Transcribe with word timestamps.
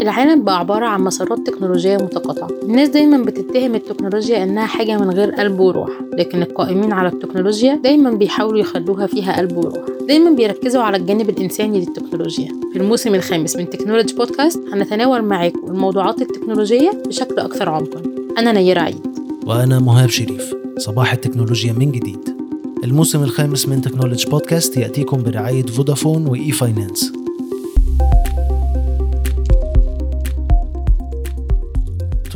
العالم 0.00 0.44
بقى 0.44 0.58
عبارة 0.58 0.86
عن 0.86 1.00
مسارات 1.00 1.46
تكنولوجية 1.46 1.96
متقاطعة. 1.96 2.48
الناس 2.62 2.88
دايما 2.88 3.24
بتتهم 3.24 3.74
التكنولوجيا 3.74 4.44
إنها 4.44 4.66
حاجة 4.66 4.98
من 4.98 5.10
غير 5.10 5.30
قلب 5.30 5.60
وروح 5.60 5.90
لكن 6.12 6.42
القائمين 6.42 6.92
على 6.92 7.08
التكنولوجيا 7.08 7.74
دايما 7.74 8.10
بيحاولوا 8.10 8.58
يخلوها 8.58 9.06
فيها 9.06 9.36
قلب 9.38 9.56
وروح. 9.56 9.84
دايما 10.08 10.30
بيركزوا 10.30 10.82
على 10.82 10.96
الجانب 10.96 11.30
الإنساني 11.30 11.80
للتكنولوجيا. 11.80 12.48
في 12.72 12.78
الموسم 12.78 13.14
الخامس 13.14 13.56
من 13.56 13.70
technology 13.70 14.14
podcast 14.14 14.60
هنتناول 14.72 15.22
معاكم 15.22 15.66
الموضوعات 15.68 16.22
التكنولوجية 16.22 16.90
بشكل 17.06 17.38
أكثر 17.38 17.68
عمقا. 17.68 18.02
أنا 18.38 18.52
نيرة 18.52 18.80
عيد. 18.80 19.06
وأنا 19.46 19.78
مهاب 19.78 20.08
شريف. 20.08 20.54
صباح 20.78 21.12
التكنولوجيا 21.12 21.72
من 21.72 21.92
جديد. 21.92 22.36
الموسم 22.84 23.22
الخامس 23.22 23.68
من 23.68 23.80
technology 23.80 24.30
podcast 24.30 24.76
يأتيكم 24.76 25.22
برعاية 25.22 25.66
فودافون 25.66 26.26
وإي 26.26 26.52
فاينانس 26.52 27.12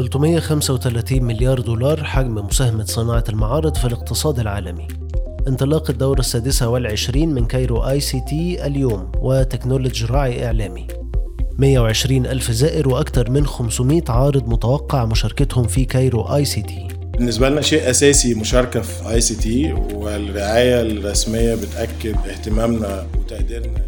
335 0.09 1.25
مليار 1.25 1.61
دولار 1.61 2.05
حجم 2.05 2.35
مساهمة 2.35 2.85
صناعة 2.85 3.25
المعارض 3.29 3.77
في 3.77 3.85
الاقتصاد 3.85 4.39
العالمي. 4.39 4.89
انطلاق 5.49 5.91
الدورة 5.91 6.21
السادسة 6.21 6.69
والعشرين 6.69 7.35
من 7.35 7.47
Cairo 7.47 7.89
ICT 7.89 8.67
اليوم 8.67 9.13
وتكنولوجي 9.19 10.05
راعي 10.05 10.47
إعلامي. 10.47 10.87
120 11.59 12.27
ألف 12.27 12.51
زائر 12.51 12.89
وأكثر 12.89 13.31
من 13.31 13.47
500 13.47 14.03
عارض 14.09 14.49
متوقع 14.49 15.05
مشاركتهم 15.05 15.67
في 15.67 15.85
Cairo 15.85 16.23
ICT. 16.23 16.89
بالنسبة 17.13 17.49
لنا 17.49 17.61
شيء 17.61 17.91
أساسي 17.91 18.35
مشاركة 18.35 18.81
في 18.81 19.11
ICT 19.11 19.73
والرعاية 19.73 20.81
الرسمية 20.81 21.55
بتأكد 21.55 22.17
اهتمامنا 22.29 23.07
وتقديرنا 23.19 23.81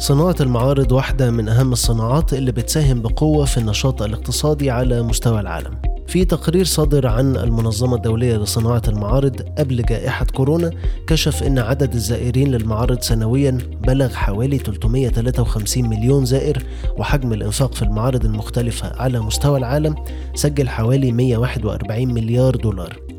صناعة 0.00 0.34
المعارض 0.40 0.92
واحدة 0.92 1.30
من 1.30 1.48
أهم 1.48 1.72
الصناعات 1.72 2.34
اللي 2.34 2.52
بتساهم 2.52 3.02
بقوة 3.02 3.44
في 3.44 3.58
النشاط 3.58 4.02
الاقتصادي 4.02 4.70
على 4.70 5.02
مستوى 5.02 5.40
العالم. 5.40 5.74
في 6.06 6.24
تقرير 6.24 6.64
صادر 6.64 7.06
عن 7.06 7.36
المنظمة 7.36 7.96
الدولية 7.96 8.36
لصناعة 8.36 8.82
المعارض 8.88 9.42
قبل 9.58 9.82
جائحة 9.82 10.24
كورونا 10.24 10.70
كشف 11.06 11.42
أن 11.42 11.58
عدد 11.58 11.94
الزائرين 11.94 12.50
للمعارض 12.50 13.00
سنويا 13.00 13.58
بلغ 13.86 14.08
حوالي 14.08 14.58
353 14.58 15.88
مليون 15.88 16.24
زائر 16.24 16.62
وحجم 16.96 17.32
الإنفاق 17.32 17.74
في 17.74 17.82
المعارض 17.82 18.24
المختلفة 18.24 18.92
على 19.02 19.20
مستوى 19.20 19.58
العالم 19.58 19.94
سجل 20.34 20.68
حوالي 20.68 21.12
141 21.12 22.14
مليار 22.14 22.56
دولار. 22.56 23.09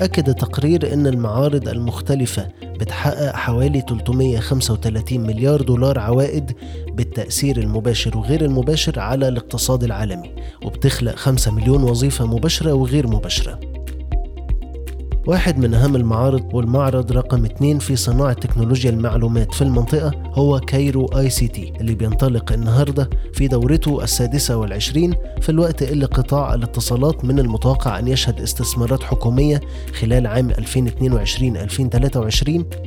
أكد 0.00 0.28
التقرير 0.28 0.92
أن 0.92 1.06
المعارض 1.06 1.68
المختلفة 1.68 2.48
بتحقق 2.62 3.36
حوالي 3.36 3.80
335 3.80 5.20
مليار 5.20 5.62
دولار 5.62 5.98
عوائد 5.98 6.52
بالتأثير 6.92 7.58
المباشر 7.58 8.18
وغير 8.18 8.44
المباشر 8.44 9.00
على 9.00 9.28
الاقتصاد 9.28 9.84
العالمي 9.84 10.30
وبتخلق 10.64 11.14
5 11.16 11.52
مليون 11.52 11.82
وظيفة 11.82 12.26
مباشرة 12.26 12.72
وغير 12.72 13.06
مباشرة. 13.06 13.77
واحد 15.28 15.58
من 15.58 15.74
أهم 15.74 15.96
المعارض 15.96 16.54
والمعرض 16.54 17.12
رقم 17.12 17.44
اثنين 17.44 17.78
في 17.78 17.96
صناعة 17.96 18.32
تكنولوجيا 18.32 18.90
المعلومات 18.90 19.54
في 19.54 19.62
المنطقة 19.62 20.12
هو 20.34 20.60
Cairo 20.60 21.06
ICT 21.06 21.72
اللي 21.80 21.94
بينطلق 21.94 22.52
النهاردة 22.52 23.10
في 23.32 23.48
دورته 23.48 24.04
السادسة 24.04 24.56
والعشرين 24.56 25.14
في 25.40 25.48
الوقت 25.48 25.82
اللي 25.82 26.06
قطاع 26.06 26.54
الاتصالات 26.54 27.24
من 27.24 27.38
المتوقع 27.38 27.98
أن 27.98 28.08
يشهد 28.08 28.40
استثمارات 28.40 29.02
حكومية 29.02 29.60
خلال 30.00 30.26
عام 30.26 30.52
2022-2023 30.52 30.56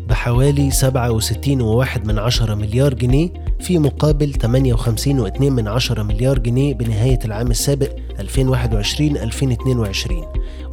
بحوالي 0.10 0.72
67.1 0.72 2.08
من 2.08 2.20
عشرة 2.20 2.56
مليار 2.56 2.94
جنيه 2.94 3.30
في 3.60 3.80
مقابل 3.80 4.34
58.2 4.44 5.42
من 5.42 5.68
عشرة 5.68 6.04
مليار 6.04 6.40
جنيه 6.40 6.74
بنهاية 6.74 7.20
العام 7.26 7.52
السابق 7.52 7.90
2021-2022 8.24 10.12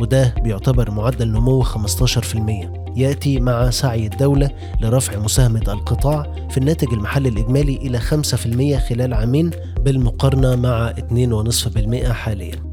وده 0.00 0.34
بيعتبر 0.42 0.90
معدل 0.90 1.28
نمو 1.28 1.64
15% 1.64 1.68
يأتي 2.96 3.40
مع 3.40 3.70
سعي 3.70 4.06
الدولة 4.06 4.50
لرفع 4.80 5.18
مساهمة 5.18 5.62
القطاع 5.68 6.32
في 6.50 6.58
الناتج 6.58 6.92
المحلي 6.92 7.28
الإجمالي 7.28 7.76
إلى 7.76 8.00
5% 8.00 8.88
خلال 8.88 9.14
عامين 9.14 9.50
بالمقارنة 9.80 10.56
مع 10.56 10.92
2.5% 10.92 12.04
حالياً. 12.04 12.67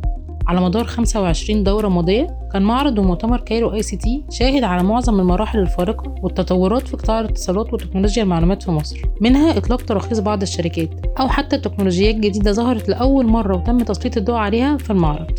على 0.48 0.62
مدار 0.62 0.84
25 0.84 1.64
دورة 1.64 1.88
ماضية 1.88 2.28
كان 2.54 2.62
معرض 2.62 3.00
ومؤتمر 3.00 3.40
Cairo 3.40 3.74
ICT 3.74 4.24
شاهد 4.32 4.64
على 4.64 4.84
معظم 4.84 5.20
المراحل 5.20 5.60
الفارقة 5.60 6.16
والتطورات 6.24 6.88
في 6.88 6.98
قطاع 6.98 7.20
الاتصالات 7.20 7.74
وتكنولوجيا 7.74 8.24
المعلومات 8.24 8.64
في 8.64 8.72
مصر 8.72 9.02
منها 9.22 9.58
إطلاق 9.58 9.82
تراخيص 9.82 10.20
بعض 10.20 10.42
الشركات 10.42 10.90
أو 11.20 11.28
حتى 11.28 11.58
تكنولوجيات 11.58 12.16
جديدة 12.16 12.52
ظهرت 12.52 12.90
لأول 12.90 13.26
مرة 13.26 13.58
وتم 13.58 13.80
تسليط 13.80 14.18
الضوء 14.18 14.36
عليها 14.36 14.78
في 14.78 14.90
المعرض. 14.90 15.32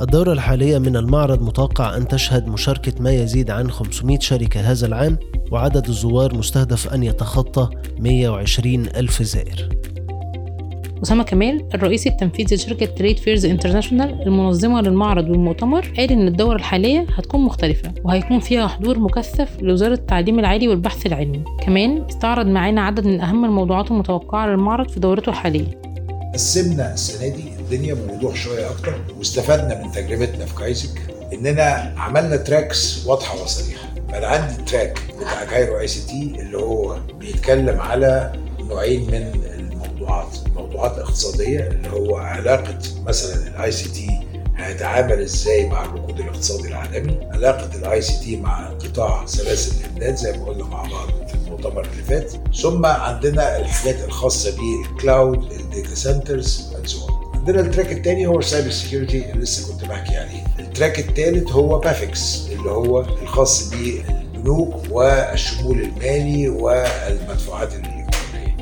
الدورة 0.00 0.32
الحالية 0.32 0.78
من 0.78 0.96
المعرض 0.96 1.42
متوقع 1.42 1.96
أن 1.96 2.08
تشهد 2.08 2.48
مشاركة 2.48 3.02
ما 3.02 3.10
يزيد 3.10 3.50
عن 3.50 3.70
500 3.70 4.18
شركة 4.18 4.60
هذا 4.60 4.86
العام 4.86 5.18
وعدد 5.50 5.88
الزوار 5.88 6.36
مستهدف 6.36 6.94
أن 6.94 7.02
يتخطى 7.02 7.68
120 7.98 8.86
ألف 8.86 9.22
زائر. 9.22 9.79
أسامة 11.02 11.24
كمال 11.24 11.64
الرئيس 11.74 12.06
التنفيذي 12.06 12.56
لشركة 12.56 12.86
Trade 12.86 13.18
Fairs 13.18 13.46
International 13.46 14.22
المنظمة 14.22 14.80
للمعرض 14.80 15.30
والمؤتمر 15.30 15.92
قال 15.96 16.12
إن 16.12 16.28
الدورة 16.28 16.56
الحالية 16.56 17.06
هتكون 17.14 17.40
مختلفة 17.40 17.92
وهيكون 18.04 18.40
فيها 18.40 18.66
حضور 18.66 18.98
مكثف 18.98 19.48
لوزارة 19.60 19.94
التعليم 19.94 20.38
العالي 20.38 20.68
والبحث 20.68 21.06
العلمي. 21.06 21.44
كمان 21.60 22.04
استعرض 22.10 22.46
معانا 22.46 22.80
عدد 22.80 23.06
من 23.06 23.20
أهم 23.20 23.44
الموضوعات 23.44 23.90
المتوقعة 23.90 24.46
للمعرض 24.46 24.88
في 24.88 25.00
دورته 25.00 25.30
الحالية. 25.30 25.80
قسمنا 26.34 26.94
السنة 26.94 27.28
دي 27.28 27.44
الدنيا 27.58 27.94
بوضوح 27.94 28.34
شوية 28.34 28.70
أكتر 28.70 28.94
واستفدنا 29.18 29.82
من 29.82 29.92
تجربتنا 29.92 30.44
في 30.44 30.54
Caisec. 30.54 31.00
إننا 31.32 31.94
عملنا 31.96 32.36
tracks 32.36 33.06
واضحة 33.06 33.42
وصريحة. 33.42 33.88
أنا 34.14 34.26
عندي 34.26 34.62
track 34.62 35.00
بتاع 35.20 35.44
Cairo 35.44 35.80
ICT 35.80 36.40
اللي 36.40 36.58
هو 36.58 36.96
بيتكلم 37.20 37.80
على 37.80 38.32
نوعين 38.60 39.00
من 39.00 39.30
الموضوعات. 39.58 40.38
موضوعات 40.80 40.98
اقتصاديه 40.98 41.60
اللي 41.60 41.88
هو 41.90 42.16
علاقة 42.16 42.78
مثلا 43.06 43.48
ال 43.48 43.72
ICT 43.72 44.08
هيتعامل 44.56 45.22
إزاي 45.22 45.68
مع 45.68 45.84
الركود 45.84 46.20
الاقتصادي 46.20 46.68
العالمي؟ 46.68 47.18
علاقة 47.32 47.70
ال 47.78 48.02
ICT 48.02 48.36
مع 48.36 48.68
قطاع 48.68 49.26
سلاسل 49.26 49.72
الإمداد 49.84 50.14
زي 50.16 50.32
ما 50.32 50.44
قلنا 50.44 50.64
مع 50.64 50.82
بعض 50.82 51.28
في 51.28 51.34
المؤتمر 51.34 51.84
اللي 51.92 52.02
فات. 52.02 52.32
ثم 52.56 52.86
عندنا 52.86 53.58
الحاجات 53.58 54.04
الخاصة 54.04 54.56
بال 54.56 54.83
cloud 54.83 55.52
ال 55.52 55.60
data 55.60 55.94
centers 55.94 56.72
and 56.76 56.88
عندنا 57.34 57.60
ال 57.60 57.65
track 57.65 57.92
الثاني 57.92 58.26
هو 58.26 58.38
ال 58.38 58.43
cyber 58.43 58.70
security 58.70 59.30
اللي 59.30 59.42
لسه 59.42 59.72
كنت 59.72 59.84
بحكي 59.84 60.16
عليه. 60.16 60.44
ال 60.58 60.65
track 60.65 60.98
الثالث 60.98 61.52
هو 61.52 61.78
PAFIX 61.78 62.48
اللي 62.52 62.70
هو 62.70 63.00
الخاص 63.00 63.70
بالبنوك 63.70 64.74
والشمول 64.90 65.80
المالي 65.80 66.48
والمدفوعات 66.48 67.68
الالكترونيه 67.72 67.99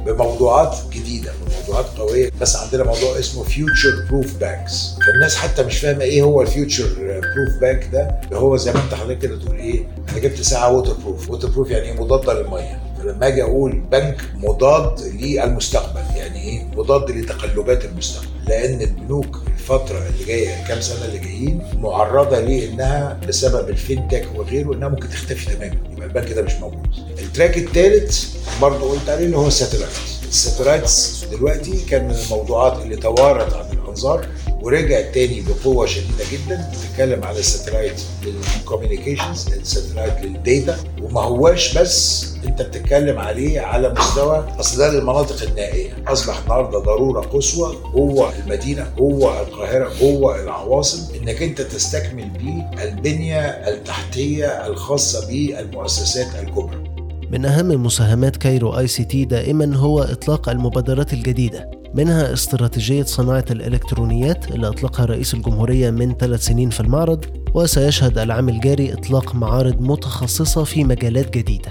بموضوعات 0.06 0.76
جديدة 0.92 1.32
بموضوعات 1.46 1.86
قوية. 1.98 2.30
بس 2.40 2.56
عندنا 2.56 2.84
موضوع 2.84 3.18
اسمه 3.18 3.42
future 3.42 4.04
proof 4.10 4.34
banks 4.36 4.90
فالناس 5.06 5.36
حتى 5.36 5.62
مش 5.62 5.78
فاهمة 5.78 6.02
إيه 6.04 6.22
هو 6.22 6.42
ال 6.42 6.49
future 6.49 6.86
proof 7.20 7.60
bank 7.60 7.88
ده. 7.92 8.20
هو 8.32 8.56
زي 8.56 8.72
ما 8.72 8.84
أنت 8.84 8.94
حضرتك 8.94 9.18
كده 9.18 9.38
تقول 9.38 9.56
إيه 9.56 9.86
أنا 10.08 10.18
جبت 10.18 10.40
ساعة 10.42 10.72
waterproof 10.72 11.30
waterproof 11.30 11.70
يعني 11.70 11.86
إيه؟ 11.86 12.00
مضاده 12.00 12.32
للمية. 12.42 12.80
فلما 12.98 13.26
أجي 13.26 13.42
أقول 13.42 13.72
بنك 13.92 14.22
مضاد 14.34 15.00
للمستقبل. 15.00 16.00
يعني 16.16 16.42
إيه؟ 16.42 16.64
مضاد 16.76 17.10
لتقلبات 17.10 17.84
المستقبل. 17.84 18.28
لأن 18.48 18.80
البنوك 18.80 19.42
الفترة 19.46 19.98
اللي 19.98 20.24
جاية 20.26 20.66
كام 20.68 20.80
سنة 20.80 21.04
اللي 21.04 21.18
جايين 21.18 21.62
معرضة 21.76 22.40
لإنها 22.40 23.20
بسبب 23.28 23.68
ال 23.68 23.76
fintech 23.76 24.28
وغيره 24.36 24.74
إنها 24.74 24.88
ممكن 24.88 25.08
تختفي 25.08 25.46
تماما. 25.56 25.76
يبقى 25.92 26.06
البنك 26.06 26.32
ده 26.32 26.42
مش 26.42 26.54
موجود. 26.54 26.86
ال 27.18 27.25
track 27.25 27.58
الثالث 27.58 28.34
برضه 28.62 28.90
قلت 28.90 29.08
عليه 29.08 29.24
اللي 29.26 29.36
هو 29.36 29.46
ال 29.46 29.51
satellite 29.51 29.90
ال 30.28 30.37
satellites 30.37 31.24
دلوقتي 31.32 31.84
كان 31.90 32.04
من 32.08 32.14
الموضوعات 32.24 32.82
اللي 32.82 32.96
توارت 32.96 33.54
عن 33.54 33.64
الأنظار. 33.78 34.26
ورجع 34.68 35.00
تاني 35.00 35.42
بقوة 35.42 35.86
شديدة 35.86 36.24
جدا 36.32 36.70
بتتكلم 36.72 37.24
على 37.24 37.38
الساتلايت 37.38 38.02
للكوميونيكيشنز 38.24 39.48
الساتلايت 39.52 40.24
للديتا 40.24 40.76
وما 41.02 41.20
هواش 41.20 41.78
بس 41.78 42.26
أنت 42.44 42.62
بتتكلم 42.62 43.18
عليه 43.18 43.60
على 43.60 43.94
مستوى 43.98 44.48
اصل 44.60 44.78
ده 44.78 44.92
للمناطق 44.92 45.42
النائية. 45.48 45.90
أصبح 46.08 46.38
النهارده 46.38 46.78
ضرورة 46.78 47.20
قصوى 47.20 47.76
جوه 47.94 48.32
المدينة 48.38 48.92
جوه 48.98 49.40
القاهرة 49.40 49.90
جوه 50.00 50.42
العواصم 50.42 51.14
إنك 51.14 51.42
أنت 51.42 51.60
تستكمل 51.60 52.30
بيه 52.30 52.70
البنية 52.84 53.40
التحتية 53.40 54.66
الخاصة 54.66 55.26
بالمؤسسات 55.26 56.26
الكبرى. 56.42 56.84
من 57.30 57.44
أهم 57.44 57.84
مساهمات 57.84 58.36
Cairo 58.36 58.78
ICT 58.78 59.24
دائما 59.24 59.76
هو 59.76 60.02
إطلاق 60.02 60.48
المبادرات 60.48 61.12
الجديدة. 61.12 61.77
منها 61.98 62.32
استراتيجية 62.32 63.02
صناعة 63.02 63.44
الإلكترونيات 63.50 64.50
اللي 64.50 64.68
أطلقها 64.68 65.06
رئيس 65.06 65.34
الجمهورية 65.34 65.90
من 65.90 66.14
ثلاث 66.16 66.40
سنين 66.40 66.70
في 66.70 66.80
المعرض 66.80 67.24
وسيشهد 67.54 68.18
العام 68.18 68.48
الجاري 68.48 68.92
إطلاق 68.92 69.34
معارض 69.34 69.80
متخصصة 69.80 70.64
في 70.64 70.84
مجالات 70.84 71.36
جديدة. 71.36 71.70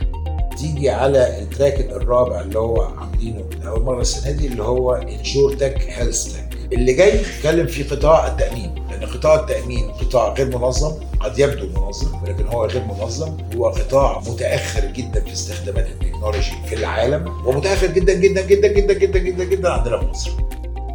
تيجي 0.57 0.89
على 0.89 1.41
ال 1.41 1.48
track 1.48 1.79
الرابع 1.91 2.41
اللي 2.41 2.59
هو 2.59 2.81
عاملينه 2.81 3.43
لاول 3.63 3.83
مرة 3.83 4.01
السنة 4.01 4.31
دي 4.31 4.47
اللي 4.47 4.63
هو 4.63 4.93
insurtech 4.93 5.81
healthtech. 5.89 6.57
اللي 6.73 6.93
جاي 6.93 7.21
نتكلم 7.21 7.67
في 7.67 7.83
قطاع 7.83 8.27
التأمين. 8.27 8.75
لأن 8.97 9.09
قطاع 9.09 9.35
التأمين 9.35 9.91
قطاع 9.91 10.33
غير 10.33 10.57
منظم 10.57 10.91
قد 11.19 11.39
يبدو 11.39 11.67
منظم 11.81 12.23
ولكن 12.23 12.47
هو 12.47 12.65
غير 12.65 12.83
منظم. 12.83 13.37
هو 13.55 13.69
قطاع 13.69 14.19
متأخر 14.27 14.85
جدا 14.85 15.19
في 15.23 15.33
استخدامات 15.33 15.87
التكنولوجي 15.87 16.51
في 16.69 16.75
العالم 16.75 17.47
ومتأخر 17.47 17.87
جدا 17.87 18.13
جدا 18.13 18.41
جدا 18.41 18.67
جدا 18.67 18.93
جدا 18.93 19.19
جدا 19.19 19.43
جدا 19.43 19.69
عندنا 19.69 19.99
في 19.99 20.05
مصر. 20.05 20.31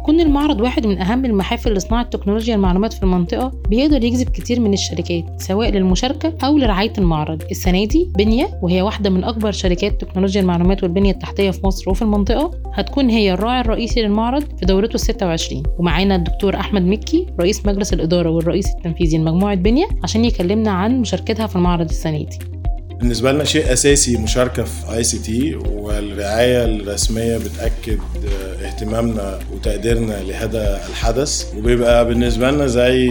كون 0.03 0.19
المعرض 0.19 0.61
واحد 0.61 0.87
من 0.87 0.97
أهم 1.01 1.25
المحافل 1.25 1.73
لصناعة 1.73 2.03
تكنولوجيا 2.03 2.55
المعلومات 2.55 2.93
في 2.93 3.03
المنطقة 3.03 3.51
بيقدر 3.69 4.03
يجذب 4.03 4.29
كتير 4.29 4.59
من 4.59 4.73
الشركات 4.73 5.23
سواء 5.41 5.69
للمشاركة 5.69 6.33
أو 6.43 6.57
لرعاية 6.57 6.93
المعرض. 6.97 7.41
السنة 7.51 7.85
دي 7.85 8.07
بنية 8.17 8.59
وهي 8.61 8.81
واحدة 8.81 9.09
من 9.09 9.23
أكبر 9.23 9.51
شركات 9.51 10.01
تكنولوجيا 10.01 10.41
المعلومات 10.41 10.83
والبنية 10.83 11.11
التحتية 11.11 11.51
في 11.51 11.67
مصر 11.67 11.89
وفي 11.91 12.01
المنطقة 12.01 12.51
هتكون 12.73 13.09
هي 13.09 13.33
الراعي 13.33 13.61
الرئيسي 13.61 14.01
للمعرض 14.01 14.43
في 14.59 14.65
دورته 14.65 14.93
ال 14.95 14.99
26 14.99 15.63
ومعانا 15.79 16.15
الدكتور 16.15 16.55
أحمد 16.55 16.81
مكي 16.81 17.27
رئيس 17.39 17.65
مجلس 17.65 17.93
الإدارة 17.93 18.29
والرئيس 18.29 18.67
التنفيذي 18.77 19.17
لمجموعة 19.17 19.55
بنية 19.55 19.85
عشان 20.03 20.25
يكلمنا 20.25 20.71
عن 20.71 20.99
مشاركتها 21.01 21.47
في 21.47 21.55
المعرض 21.55 21.89
السنة 21.89 22.17
دي. 22.17 22.52
بالنسبة 22.99 23.31
لنا 23.31 23.43
شيء 23.43 23.73
أساسي 23.73 24.17
مشاركة 24.17 24.63
في 24.63 24.95
ICT 24.95 25.55
والرعاية 25.55 26.65
الرسمية 26.65 27.37
بتأكد 27.37 27.99
اهتمامنا 28.63 29.39
وتقديرنا 29.53 30.23
لهذا 30.23 30.81
الحدث. 30.89 31.53
وبيبقى 31.57 32.05
بالنسبة 32.07 32.51
لنا 32.51 32.67
زي 32.67 33.07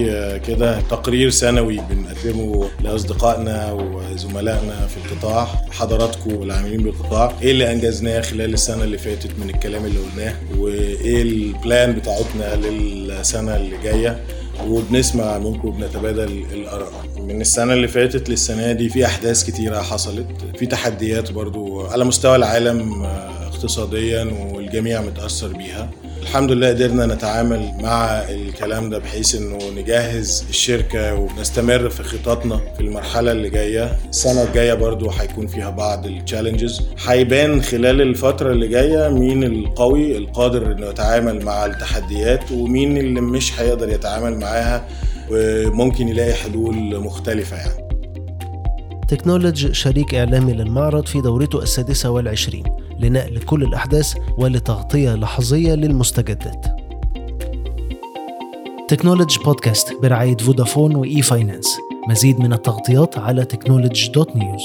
كده 0.47 0.81
تقرير 0.81 1.31
سنوي 1.31 1.81
بنقدمه 1.91 2.69
لأصدقائنا 2.81 3.73
وزملائنا 3.73 4.87
في 4.87 4.97
القطاع 4.97 5.45
حضراتكم 5.71 6.35
والعاملين 6.37 6.83
بالقطاع. 6.83 7.33
إيه 7.43 7.51
اللي 7.51 7.73
أنجزناه 7.73 8.21
خلال 8.21 8.55
السنة 8.55 8.85
اللي 8.85 8.99
فاتت 8.99 9.31
من 9.39 9.51
الكلام 9.51 9.85
اللي 9.85 9.99
قلناه؟ 9.99 10.35
وإيه 10.59 11.23
ال 11.23 11.37
plan 11.37 11.93
بتاعتنا 11.93 12.57
للسنة 12.57 13.57
اللي 13.57 13.77
جاية؟ 13.85 14.21
وبنسمع 14.69 15.39
منكم 15.39 15.69
وبنتبادل 15.69 16.45
الآراء. 16.53 16.93
من 17.19 17.41
السنة 17.41 17.73
اللي 17.73 17.89
فاتت 17.89 18.29
للسنة 18.29 18.73
دي 18.73 18.89
في 18.89 19.07
أحداث 19.07 19.45
كتيرة 19.45 19.81
حصلت. 19.83 20.27
في 20.59 20.67
تحديات 20.67 21.33
برضو 21.33 21.87
على 21.87 22.05
مستوى 22.05 22.37
العالم 22.37 23.03
اقتصاديا 23.53 24.25
والجميع 24.53 25.03
متأثر 25.03 25.49
بيها. 25.49 25.91
الحمد 26.23 26.53
لله 26.53 26.69
قدرنا 26.69 27.07
نتعامل 27.07 27.73
مع 27.83 28.05
الكلام 28.31 28.91
ده 28.91 28.99
بحيث 28.99 29.35
إنه 29.35 29.59
نجهز 29.77 30.45
الشركة 30.51 31.15
ونستمر 31.15 31.89
في 31.91 32.03
خططنا 32.03 32.61
في 32.77 32.81
المرحلة 32.81 33.33
اللي 33.33 33.51
جاية. 33.51 33.97
السنة 34.11 34.43
الجاية 34.43 34.75
برضو 34.75 35.11
هيكون 35.11 35.47
فيها 35.47 35.71
بعض 35.71 36.07
التشالنجز 36.07 36.83
هيبان 37.07 37.63
خلال 37.63 38.01
الفترة 38.01 38.53
اللي 38.53 38.69
جاية 38.69 39.09
مين 39.09 39.45
القوي 39.45 40.17
القادر 40.17 40.73
إنه 40.73 40.87
يتعامل 40.87 41.45
مع 41.45 41.67
التحديات 41.67 42.53
ومين 42.53 42.97
اللي 42.97 43.21
مش 43.21 43.61
هيقدر 43.61 43.89
يتعامل 43.89 44.39
معاها 44.39 44.89
وممكن 45.31 46.09
يلاقي 46.09 46.33
حلول 46.35 47.01
مختلفة 47.01 47.57
يعني. 47.57 47.92
تكنولوج 49.13 49.73
شريك 49.73 50.15
إعلامي 50.15 50.53
للمعرض 50.53 51.07
في 51.07 51.21
دورته 51.21 51.63
السادسة 51.63 52.11
والعشرين 52.11 52.65
لنقل 52.99 53.39
كل 53.39 53.63
الأحداث 53.63 54.15
ولتغطية 54.39 55.15
لحظية 55.15 55.75
للمستجدات. 55.75 56.67
تكنولوج 58.89 59.39
بودكاست 59.45 59.95
برعاية 60.03 60.37
فودافون 60.37 60.97
و 60.97 61.23
e-finance 61.23 61.79
مزيد 62.09 62.41
من 62.41 62.53
التغطيات 62.53 63.19
على 63.19 63.45
تكنولوج 63.45 64.11
dot 64.11 64.37
news. 64.37 64.65